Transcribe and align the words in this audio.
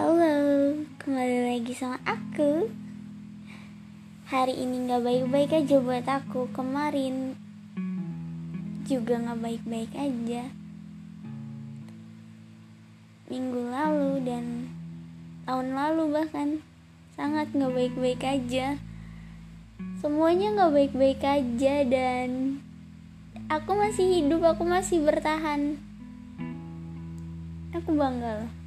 Halo, 0.00 0.80
kembali 0.96 1.38
lagi 1.44 1.76
sama 1.76 2.00
aku. 2.08 2.72
Hari 4.32 4.56
ini 4.56 4.88
gak 4.88 5.04
baik-baik 5.04 5.52
aja 5.52 5.76
buat 5.76 6.08
aku. 6.08 6.48
Kemarin 6.56 7.36
juga 8.88 9.20
gak 9.20 9.44
baik-baik 9.44 9.92
aja. 9.92 10.48
Minggu 13.28 13.60
lalu 13.60 14.24
dan 14.24 14.72
tahun 15.44 15.76
lalu 15.76 16.16
bahkan 16.16 16.64
sangat 17.12 17.52
gak 17.52 17.68
baik-baik 17.68 18.24
aja. 18.24 18.80
Semuanya 20.00 20.64
gak 20.64 20.80
baik-baik 20.80 21.20
aja 21.20 21.74
dan 21.84 22.56
aku 23.52 23.76
masih 23.76 24.16
hidup, 24.16 24.48
aku 24.48 24.64
masih 24.64 25.04
bertahan. 25.04 25.76
Aku 27.76 27.92
bangga 27.92 28.40
loh 28.40 28.59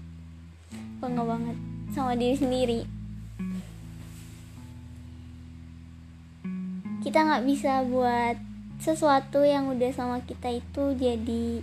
bangga 1.04 1.28
banget 1.28 1.58
sama 1.92 2.16
diri 2.16 2.36
sendiri. 2.40 2.80
Kita 7.04 7.28
nggak 7.28 7.44
bisa 7.44 7.84
buat 7.84 8.40
sesuatu 8.80 9.44
yang 9.44 9.68
udah 9.76 9.92
sama 9.92 10.24
kita 10.24 10.48
itu 10.56 10.96
jadi 10.96 11.60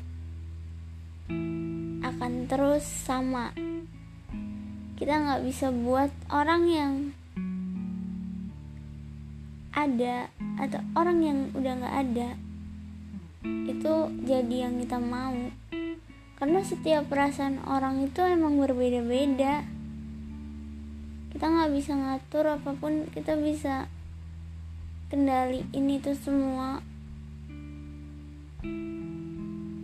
akan 2.05 2.45
terus 2.53 2.85
sama. 2.85 3.57
Kita 5.01 5.17
nggak 5.17 5.49
bisa 5.49 5.73
buat 5.73 6.13
orang 6.29 6.63
yang 6.69 6.93
ada 9.73 10.29
atau 10.61 10.85
orang 10.93 11.19
yang 11.25 11.39
udah 11.57 11.73
nggak 11.81 11.97
ada 12.05 12.29
itu 13.65 13.95
jadi 14.29 14.69
yang 14.69 14.77
kita 14.77 15.01
mau 15.01 15.33
karena 16.41 16.65
setiap 16.65 17.05
perasaan 17.13 17.61
orang 17.69 18.01
itu 18.01 18.25
emang 18.25 18.57
berbeda-beda. 18.57 19.61
Kita 21.37 21.45
nggak 21.45 21.73
bisa 21.77 21.93
ngatur 21.93 22.57
apa 22.57 22.73
pun 22.81 23.05
kita 23.13 23.37
bisa 23.37 23.93
kendaliin 25.13 25.87
itu 25.93 26.17
semua. 26.17 26.81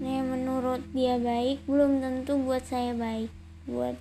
Nah 0.01 0.21
menurut 0.25 0.81
dia 0.97 1.21
baik 1.21 1.61
belum 1.69 2.01
tentu 2.01 2.41
buat 2.41 2.65
saya 2.65 2.97
baik. 2.97 3.29
Buat 3.69 4.01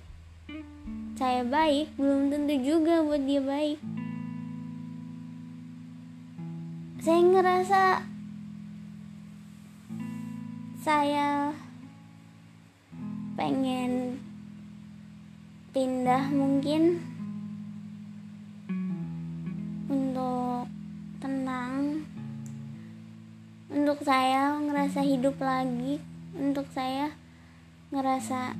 saya 1.20 1.44
baik 1.44 1.92
belum 2.00 2.32
tentu 2.32 2.56
juga 2.56 3.04
buat 3.04 3.20
dia 3.20 3.44
baik. 3.44 3.78
Saya 7.04 7.20
ngerasa 7.20 7.82
saya 10.80 11.52
pengen 13.36 14.16
pindah 15.76 16.32
mungkin 16.32 17.04
untuk 19.92 20.64
tenang 21.20 22.00
untuk 23.68 24.00
saya 24.00 24.56
ngerasa 24.56 25.04
hidup 25.04 25.36
lagi 25.36 26.00
untuk 26.32 26.64
saya 26.72 27.12
ngerasa 27.92 28.56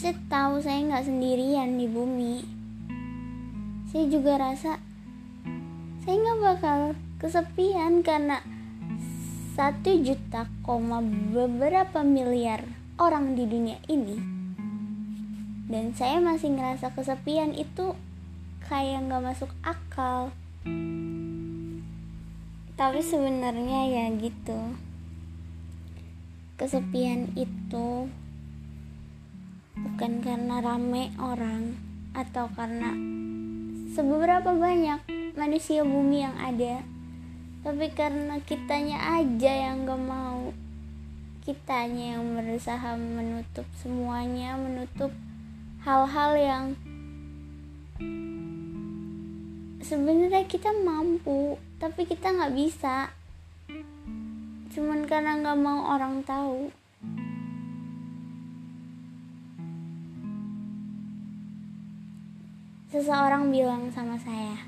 saya 0.00 0.14
tahu 0.32 0.62
saya 0.64 0.80
nggak 0.86 1.06
sendirian 1.12 1.76
di 1.76 1.84
bumi. 1.84 2.40
Saya 3.90 4.08
juga 4.08 4.40
rasa 4.40 4.80
saya 6.06 6.14
nggak 6.16 6.40
bakal 6.40 6.78
kesepian 7.20 8.00
karena 8.00 8.40
satu 9.60 9.92
juta 10.00 10.48
koma 10.64 11.04
beberapa 11.04 12.00
miliar 12.00 12.64
orang 12.96 13.36
di 13.36 13.44
dunia 13.44 13.76
ini. 13.92 14.16
Dan 15.68 15.92
saya 15.92 16.16
masih 16.16 16.56
ngerasa 16.56 16.96
kesepian. 16.96 17.52
Itu 17.52 17.92
kayak 18.64 19.04
nggak 19.04 19.20
masuk 19.20 19.52
akal. 19.60 20.32
Tapi 22.72 23.00
sebenarnya 23.04 23.80
ya 23.84 24.04
gitu. 24.16 24.80
Kesepian 26.56 27.36
itu 27.36 28.08
bukan 29.76 30.12
karena 30.24 30.64
rame 30.64 31.12
orang 31.20 31.76
atau 32.16 32.48
karena 32.56 32.96
seberapa 33.92 34.56
banyak 34.56 35.04
manusia 35.36 35.84
bumi 35.84 36.24
yang 36.24 36.40
ada 36.40 36.80
tapi 37.60 37.92
karena 37.92 38.40
kitanya 38.40 39.20
aja 39.20 39.52
yang 39.68 39.84
gak 39.84 40.00
mau. 40.00 40.52
Kitanya 41.44 42.16
yang 42.16 42.36
berusaha 42.36 42.96
menutup 42.96 43.68
semuanya 43.80 44.56
menutup 44.56 45.12
hal-hal 45.84 46.32
yang 46.36 46.64
sebenarnya 49.80 50.44
kita 50.44 50.72
mampu 50.84 51.56
tapi 51.80 52.04
kita 52.04 52.32
nggak 52.32 52.54
bisa. 52.56 53.12
Cuman 54.70 55.08
karena 55.08 55.40
nggak 55.40 55.58
mau 55.60 55.96
orang 55.96 56.20
tahu. 56.24 56.68
Seseorang 62.92 63.48
bilang 63.48 63.88
sama 63.90 64.20
saya. 64.20 64.60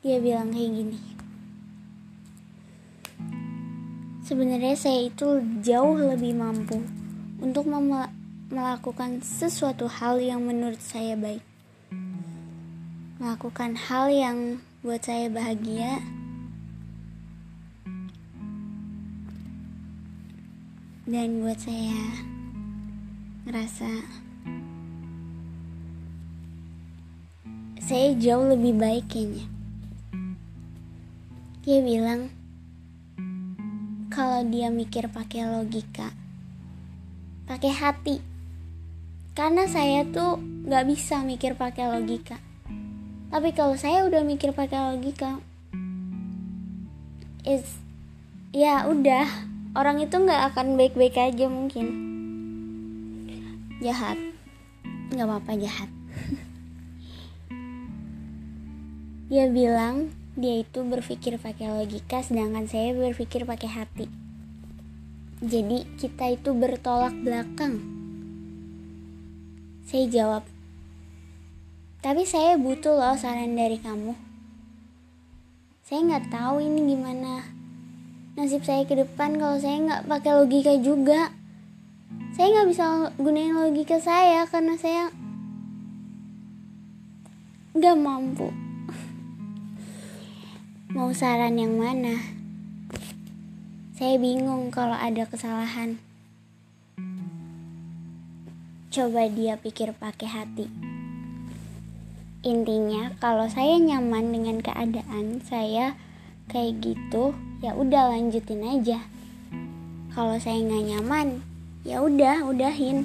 Dia 0.00 0.22
bilang 0.22 0.54
kayak 0.54 0.70
gini 0.72 1.23
Sebenarnya 4.24 4.72
saya 4.72 5.12
itu 5.12 5.44
jauh 5.60 6.00
lebih 6.00 6.32
mampu 6.32 6.80
untuk 7.44 7.68
melakukan 8.48 9.20
sesuatu 9.20 9.84
hal 9.84 10.16
yang 10.16 10.48
menurut 10.48 10.80
saya 10.80 11.12
baik. 11.12 11.44
Melakukan 13.20 13.76
hal 13.76 14.08
yang 14.08 14.64
buat 14.80 15.04
saya 15.04 15.28
bahagia. 15.28 16.00
Dan 21.04 21.44
buat 21.44 21.60
saya 21.60 22.24
ngerasa 23.44 23.92
saya 27.76 28.16
jauh 28.16 28.48
lebih 28.48 28.72
baik 28.80 29.04
kayaknya. 29.12 29.44
Dia 31.68 31.84
bilang, 31.84 32.32
kalau 34.14 34.46
dia 34.46 34.70
mikir 34.70 35.10
pakai 35.10 35.42
logika. 35.42 36.14
Pakai 37.50 37.74
hati. 37.74 38.22
Karena 39.34 39.66
saya 39.66 40.06
tuh 40.06 40.38
nggak 40.38 40.86
bisa 40.86 41.26
mikir 41.26 41.58
pakai 41.58 41.90
logika. 41.90 42.38
Tapi 43.34 43.50
kalau 43.50 43.74
saya 43.74 44.06
udah 44.06 44.22
mikir 44.22 44.54
pakai 44.54 44.94
logika 44.94 45.42
is 47.42 47.66
ya 48.54 48.86
udah. 48.86 49.26
Orang 49.74 49.98
itu 49.98 50.14
nggak 50.14 50.54
akan 50.54 50.78
baik-baik 50.78 51.18
aja 51.18 51.50
mungkin. 51.50 51.86
Jahat. 53.82 54.14
Nggak 55.10 55.26
apa-apa 55.26 55.52
jahat. 55.58 55.90
Dia 59.34 59.50
bilang 59.50 60.14
dia 60.34 60.66
itu 60.66 60.82
berpikir 60.82 61.38
pakai 61.38 61.70
logika 61.70 62.22
sedangkan 62.22 62.66
saya 62.66 62.90
berpikir 62.94 63.46
pakai 63.46 63.70
hati. 63.70 64.06
Jadi 65.44 65.86
kita 65.98 66.34
itu 66.34 66.50
bertolak 66.50 67.14
belakang. 67.22 67.78
Saya 69.86 70.10
jawab 70.10 70.44
tapi 72.04 72.28
saya 72.28 72.60
butuh 72.60 73.00
loh 73.00 73.16
saran 73.16 73.56
dari 73.56 73.80
kamu. 73.80 74.12
Saya 75.88 76.04
nggak 76.04 76.28
tahu 76.28 76.60
ini 76.60 76.92
gimana. 76.92 77.40
Nasib 78.36 78.60
saya 78.60 78.84
ke 78.84 78.92
depan 78.92 79.40
kalau 79.40 79.56
saya 79.56 79.80
nggak 79.80 80.04
pakai 80.12 80.36
logika 80.36 80.76
juga. 80.84 81.32
Saya 82.36 82.60
nggak 82.60 82.68
bisa 82.76 83.08
gunain 83.16 83.56
logika 83.56 83.96
saya 84.04 84.44
karena 84.44 84.76
saya 84.76 85.08
nggak 87.72 87.96
mampu 87.96 88.63
Mau 90.94 91.10
saran 91.10 91.58
yang 91.58 91.74
mana? 91.74 92.22
Saya 93.98 94.14
bingung 94.14 94.70
kalau 94.70 94.94
ada 94.94 95.26
kesalahan. 95.26 95.98
Coba 98.94 99.26
dia 99.26 99.58
pikir 99.58 99.90
pakai 99.90 100.30
hati. 100.30 100.70
Intinya, 102.46 103.10
kalau 103.18 103.50
saya 103.50 103.74
nyaman 103.82 104.30
dengan 104.30 104.62
keadaan 104.62 105.42
saya 105.42 105.98
kayak 106.46 106.78
gitu, 106.78 107.34
ya 107.58 107.74
udah 107.74 108.14
lanjutin 108.14 108.62
aja. 108.62 109.02
Kalau 110.14 110.38
saya 110.38 110.62
nggak 110.62 110.94
nyaman, 110.94 111.42
ya 111.82 112.06
udah 112.06 112.46
udahin. 112.46 113.02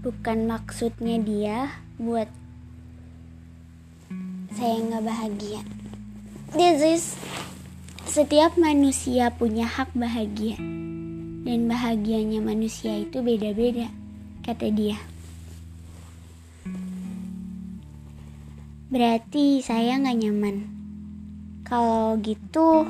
Bukan 0.00 0.48
maksudnya 0.48 1.20
dia 1.20 1.76
buat 2.00 2.32
saya 4.56 4.80
nggak 4.80 5.04
bahagia 5.04 5.60
this 6.54 6.82
is 6.82 7.04
setiap 8.10 8.58
manusia 8.58 9.30
punya 9.30 9.70
hak 9.70 9.94
bahagia 9.94 10.58
dan 11.46 11.70
bahagianya 11.70 12.42
manusia 12.42 13.00
itu 13.00 13.22
beda-beda, 13.22 13.86
kata 14.42 14.66
dia. 14.74 14.98
Berarti 18.90 19.62
saya 19.62 19.94
nggak 20.02 20.18
nyaman. 20.18 20.56
Kalau 21.62 22.18
gitu, 22.18 22.82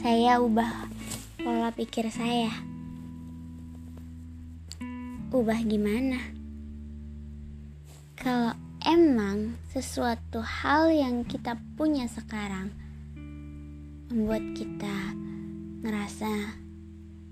saya 0.00 0.40
ubah 0.40 0.88
pola 1.44 1.68
pikir 1.68 2.08
saya. 2.08 2.48
Ubah 5.28 5.60
gimana? 5.68 6.16
Kalau 8.16 8.56
emang 8.88 9.52
sesuatu 9.68 10.40
hal 10.40 10.88
yang 10.88 11.20
kita 11.28 11.60
punya 11.76 12.08
sekarang 12.08 12.72
membuat 14.08 14.40
kita 14.56 14.96
ngerasa 15.84 16.56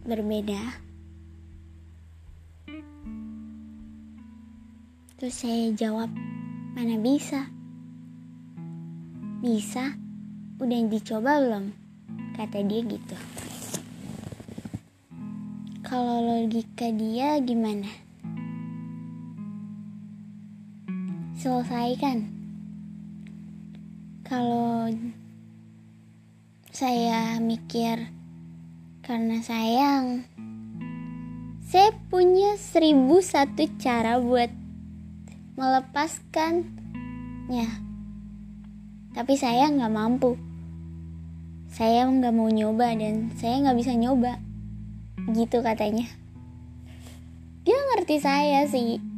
berbeda. 0.05 0.61
Terus 5.17 5.33
saya 5.33 5.73
jawab, 5.73 6.13
mana 6.77 7.01
bisa? 7.01 7.49
Bisa? 9.41 9.97
Udah 10.61 10.81
dicoba 10.93 11.41
belum? 11.41 11.73
Kata 12.37 12.61
dia 12.69 12.85
gitu. 12.85 13.17
Kalau 15.81 16.21
logika 16.21 16.93
dia 16.93 17.41
gimana? 17.41 18.06
Selesaikan. 21.37 22.33
Kalau 24.25 24.89
saya 26.73 27.37
mikir 27.45 28.09
karena 29.05 29.45
sayang, 29.45 30.25
saya 31.69 31.93
punya 32.09 32.57
seribu 32.57 33.21
satu 33.21 33.69
cara 33.77 34.17
buat 34.17 34.49
melepaskannya. 35.61 37.69
Tapi 39.13 39.35
saya 39.37 39.69
nggak 39.69 39.93
mampu. 39.93 40.41
Saya 41.69 42.09
nggak 42.09 42.33
mau 42.33 42.49
nyoba 42.49 42.97
dan 42.97 43.29
saya 43.37 43.61
nggak 43.61 43.77
bisa 43.77 43.93
nyoba. 43.93 44.41
Gitu 45.37 45.61
katanya. 45.61 46.09
Dia 47.69 47.77
ngerti 47.93 48.25
saya 48.25 48.65
sih. 48.73 49.16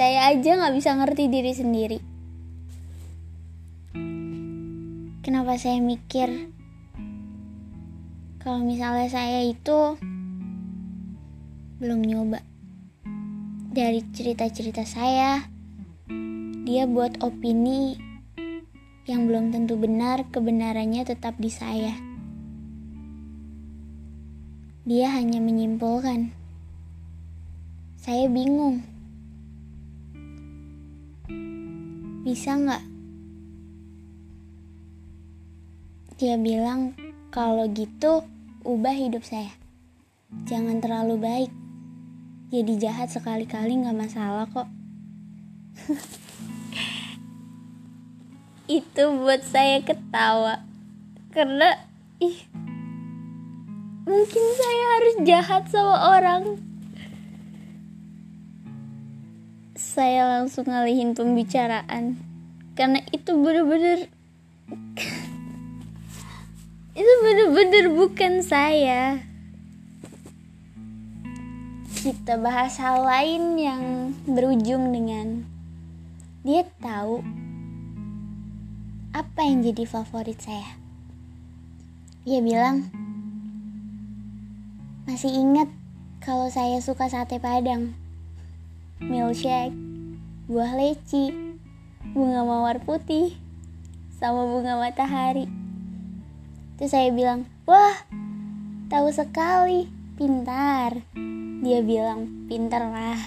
Saya 0.00 0.32
aja 0.32 0.56
nggak 0.56 0.80
bisa 0.80 0.96
ngerti 0.96 1.28
diri 1.28 1.52
sendiri. 1.52 1.98
Kenapa 5.20 5.60
saya 5.60 5.76
mikir 5.76 6.48
kalau 8.40 8.64
misalnya 8.64 9.12
saya 9.12 9.44
itu 9.44 10.00
belum 11.84 12.00
nyoba? 12.00 12.40
Dari 13.76 14.00
cerita-cerita 14.16 14.88
saya 14.88 15.44
dia 16.64 16.88
buat 16.88 17.20
opini 17.20 18.00
yang 19.04 19.28
belum 19.28 19.52
tentu 19.52 19.76
benar 19.76 20.24
kebenarannya 20.32 21.04
tetap 21.04 21.36
di 21.36 21.52
saya. 21.52 21.92
Dia 24.88 25.12
hanya 25.12 25.44
menyimpulkan. 25.44 26.32
Saya 28.00 28.32
bingung 28.32 28.89
bisa 32.20 32.54
nggak 32.54 32.82
dia 36.20 36.36
bilang 36.36 36.92
kalau 37.32 37.64
gitu, 37.72 38.28
ubah 38.60 38.92
hidup 38.92 39.24
saya. 39.24 39.56
Jangan 40.44 40.84
terlalu 40.84 41.16
baik. 41.16 41.52
Jadi 42.52 42.76
jahat 42.76 43.08
sekali-kali 43.08 43.80
gak 43.80 43.96
masalah 43.96 44.44
kok. 44.50 44.68
Itu 48.82 49.16
buat 49.16 49.40
saya 49.48 49.80
ketawa. 49.80 50.60
Karena, 51.32 51.88
ih, 52.20 52.44
mungkin 54.04 54.44
saya 54.60 54.84
harus 55.00 55.14
jahat 55.24 55.72
sama 55.72 56.20
orang. 56.20 56.60
Saya 59.90 60.38
langsung 60.38 60.70
ngalihin 60.70 61.18
pembicaraan. 61.18 62.14
Karena 62.78 63.02
itu 63.10 63.34
bener-bener 63.34 64.06
itu 67.00 67.12
bener-bener 67.26 67.90
bukan 67.90 68.38
saya. 68.38 69.18
Kita 71.90 72.38
bahas 72.38 72.78
hal 72.78 73.02
lain 73.02 73.58
yang 73.58 73.82
berujung 74.30 74.94
dengan 74.94 75.42
dia 76.46 76.62
tahu 76.78 77.26
apa 79.10 79.42
yang 79.42 79.66
jadi 79.66 79.90
favorit 79.90 80.38
saya. 80.38 80.78
Dia 82.22 82.38
bilang 82.38 82.86
masih 85.10 85.34
ingat 85.34 85.66
kalau 86.22 86.46
saya 86.46 86.78
suka 86.78 87.10
sate 87.10 87.42
padang 87.42 87.99
milkshake 89.00 89.74
buah 90.46 90.76
leci 90.76 91.32
bunga 92.12 92.44
mawar 92.44 92.80
putih 92.84 93.34
sama 94.20 94.44
bunga 94.44 94.76
matahari 94.76 95.60
Terus 96.80 96.96
saya 96.96 97.12
bilang, 97.12 97.44
wah 97.68 97.92
tahu 98.88 99.12
sekali, 99.12 99.84
pintar. 100.16 101.04
Dia 101.60 101.84
bilang, 101.84 102.48
pintar 102.48 102.88
lah. 102.88 103.20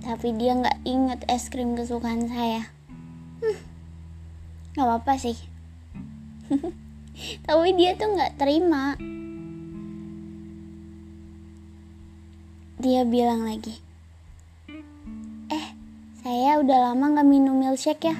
Tapi 0.00 0.32
dia 0.40 0.56
nggak 0.56 0.80
inget 0.88 1.20
es 1.28 1.52
krim 1.52 1.76
kesukaan 1.76 2.24
saya. 2.24 2.72
Hmm, 3.44 3.60
gak 4.72 4.84
apa-apa 4.88 5.20
sih. 5.20 5.36
Tapi 7.44 7.68
dia 7.76 8.00
tuh 8.00 8.16
nggak 8.16 8.40
terima. 8.40 8.96
Dia 12.74 13.06
bilang 13.06 13.46
lagi, 13.46 13.70
eh 15.46 15.66
saya 16.26 16.58
udah 16.58 16.90
lama 16.90 17.14
nggak 17.14 17.28
minum 17.30 17.54
milkshake 17.54 18.10
ya. 18.10 18.18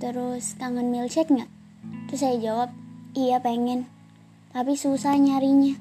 Terus 0.00 0.56
kangen 0.56 0.88
milkshake 0.88 1.28
nggak? 1.28 1.52
Terus 2.08 2.20
saya 2.24 2.40
jawab, 2.40 2.72
iya 3.12 3.36
pengen. 3.44 3.84
Tapi 4.56 4.72
susah 4.72 5.20
nyarinya. 5.20 5.76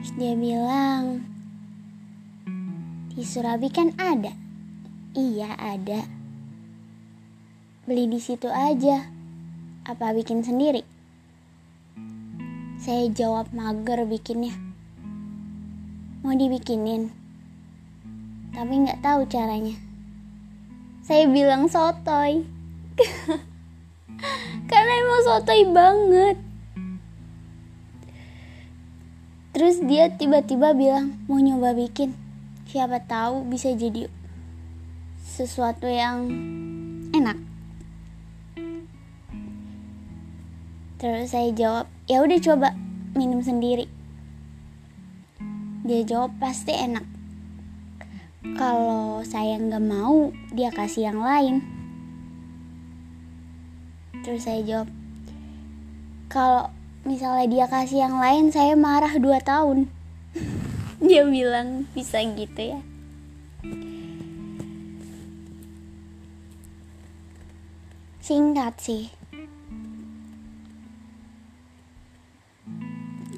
Terus 0.00 0.12
dia 0.16 0.32
bilang, 0.32 1.28
di 3.12 3.22
Surabi 3.28 3.68
kan 3.68 3.92
ada. 4.00 4.32
Iya 5.12 5.52
ada. 5.60 6.00
Beli 7.84 8.08
di 8.08 8.16
situ 8.16 8.48
aja. 8.48 9.04
Apa 9.84 10.16
bikin 10.16 10.40
sendiri? 10.40 10.91
Saya 12.82 13.06
jawab 13.14 13.54
mager 13.54 14.02
bikinnya. 14.10 14.58
Mau 16.26 16.34
dibikinin. 16.34 17.14
Tapi 18.50 18.74
nggak 18.82 19.00
tahu 19.06 19.22
caranya 19.30 19.92
saya 21.02 21.26
bilang 21.26 21.66
sotoy 21.66 22.46
karena 24.70 24.92
emang 25.02 25.22
sotoy 25.26 25.60
banget 25.74 26.38
terus 29.50 29.82
dia 29.82 30.14
tiba-tiba 30.14 30.78
bilang 30.78 31.18
mau 31.26 31.42
nyoba 31.42 31.74
bikin 31.74 32.14
siapa 32.70 33.02
tahu 33.02 33.42
bisa 33.50 33.74
jadi 33.74 34.06
sesuatu 35.26 35.90
yang 35.90 36.30
terus 41.02 41.34
saya 41.34 41.50
jawab 41.50 41.90
ya 42.06 42.22
udah 42.22 42.38
coba 42.38 42.78
minum 43.18 43.42
sendiri. 43.42 43.90
Dia 45.82 46.06
jawab 46.06 46.38
pasti 46.38 46.70
enak. 46.70 47.02
Kalau 48.54 49.26
saya 49.26 49.58
nggak 49.58 49.82
mau 49.82 50.30
dia 50.54 50.70
kasih 50.70 51.10
yang 51.10 51.18
lain. 51.18 51.58
Terus 54.22 54.46
saya 54.46 54.62
jawab 54.62 54.88
kalau 56.30 56.70
misalnya 57.02 57.50
dia 57.50 57.66
kasih 57.66 58.06
yang 58.06 58.22
lain 58.22 58.54
saya 58.54 58.78
marah 58.78 59.18
dua 59.18 59.42
tahun. 59.42 59.90
Dia 61.02 61.26
bilang 61.26 61.90
bisa 61.98 62.22
gitu 62.22 62.78
ya. 62.78 62.80
Singkat 68.22 68.74
sih 68.78 69.21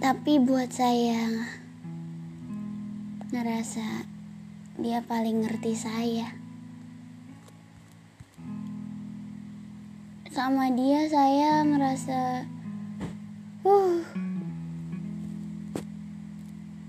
tapi 0.04 0.37
buat 0.37 0.68
saya 0.68 1.49
ngerasa 3.32 4.04
dia 4.76 5.00
paling 5.00 5.49
ngerti 5.49 5.73
saya. 5.73 6.28
sama 10.28 10.68
dia 10.76 11.08
saya 11.08 11.64
ngerasa 11.64 12.44
uh 13.64 14.02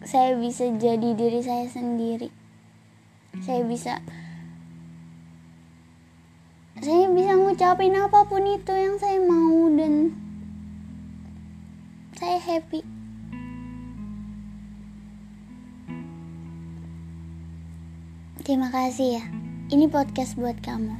saya 0.03 0.35
bisa 0.35 0.65
jadi 0.75 1.13
diri 1.13 1.39
saya 1.45 1.69
sendiri 1.69 2.33
saya 3.45 3.61
bisa 3.69 4.01
saya 6.81 7.05
bisa 7.13 7.37
ngucapin 7.37 7.93
apa 7.95 8.25
pun 8.25 8.49
itu 8.49 8.73
yang 8.73 8.97
saya 8.97 9.21
mau 9.21 9.69
dan 9.77 10.09
saya 12.17 12.41
happy 12.41 13.04
terima 18.45 18.69
kasih 18.69 19.17
ya. 19.17 19.23
Ini 19.73 19.89
podcast 19.89 20.37
buat 20.37 20.53
kamu. 20.61 20.93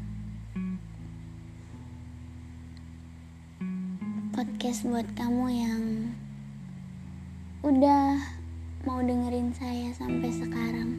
Podcast 4.34 4.82
buat 4.90 5.06
kamu 5.14 5.46
yang 5.54 5.84
udah 7.62 8.18
mau 8.90 8.98
dengerin 8.98 9.54
saya 9.54 9.94
sampai 9.94 10.34
sekarang. 10.34 10.92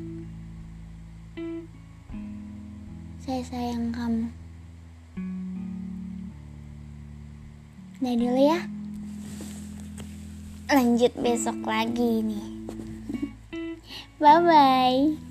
Saya 3.26 3.43
sayang 3.43 3.91
kamu. 3.91 4.31
Nah 8.07 8.15
dulu 8.15 8.38
ya. 8.38 8.62
Lanjut 10.71 11.11
besok 11.19 11.59
lagi 11.67 12.23
nih. 12.23 12.47
Bye 14.23 14.41
bye 14.47 15.25